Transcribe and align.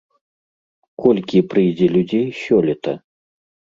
Колькі 1.03 1.39
прыйдзе 1.53 1.91
людзей 1.97 2.27
сёлета? 2.43 2.91